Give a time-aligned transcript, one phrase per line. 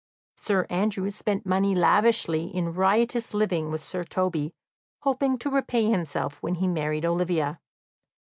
[0.35, 4.51] Sir Andrew spent money lavishly in riotous living with Sir Toby,
[5.01, 7.59] hoping to repay himself when he married Olivia.